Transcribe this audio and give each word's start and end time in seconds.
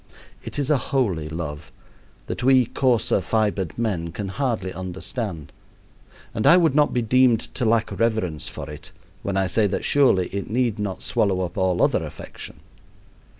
It 0.43 0.57
is 0.57 0.71
a 0.71 0.79
holy 0.79 1.29
love, 1.29 1.71
that 2.25 2.43
we 2.43 2.65
coarser 2.65 3.21
fibered 3.21 3.77
men 3.77 4.11
can 4.11 4.29
hardly 4.29 4.73
understand, 4.73 5.51
and 6.33 6.47
I 6.47 6.57
would 6.57 6.73
not 6.73 6.91
be 6.91 7.03
deemed 7.03 7.53
to 7.53 7.65
lack 7.65 7.91
reverence 7.91 8.47
for 8.47 8.67
it 8.67 8.91
when 9.21 9.37
I 9.37 9.45
say 9.45 9.67
that 9.67 9.85
surely 9.85 10.25
it 10.29 10.49
need 10.49 10.79
not 10.79 11.03
swallow 11.03 11.41
up 11.41 11.55
all 11.55 11.83
other 11.83 12.03
affection. 12.03 12.61